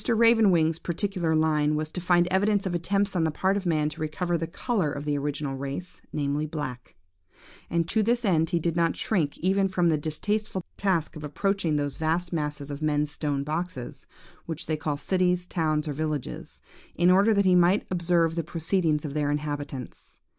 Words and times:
Raven 0.09 0.49
wing's 0.49 0.79
particular 0.79 1.35
line 1.35 1.75
was 1.75 1.91
to 1.91 2.01
find 2.01 2.25
evidence 2.31 2.65
of 2.65 2.73
attempts 2.73 3.15
on 3.15 3.23
the 3.23 3.29
part 3.29 3.55
of 3.55 3.67
man 3.67 3.87
to 3.89 4.01
recover 4.01 4.35
the 4.35 4.47
colour 4.47 4.91
of 4.91 5.05
the 5.05 5.15
original 5.15 5.55
race, 5.55 6.01
namely 6.11 6.47
black; 6.47 6.95
and 7.69 7.87
to 7.87 8.01
this 8.01 8.25
end 8.25 8.49
he 8.49 8.57
did 8.59 8.75
not 8.75 8.95
shrink 8.97 9.37
even 9.37 9.67
from 9.67 9.89
the 9.89 9.99
distasteful 9.99 10.65
task 10.75 11.15
of 11.15 11.23
approaching 11.23 11.75
those 11.75 11.93
vast 11.97 12.33
masses 12.33 12.71
of 12.71 12.81
men's 12.81 13.11
stone 13.11 13.43
boxes, 13.43 14.07
which 14.47 14.65
they 14.65 14.75
call 14.75 14.97
cities, 14.97 15.45
towns, 15.45 15.87
or 15.87 15.93
villages, 15.93 16.61
in 16.95 17.11
order 17.11 17.31
that 17.31 17.45
he 17.45 17.53
might 17.53 17.85
observe 17.91 18.33
the 18.33 18.43
proceedings 18.43 19.05
of 19.05 19.13
their 19.13 19.29
inhabitants. 19.29 20.17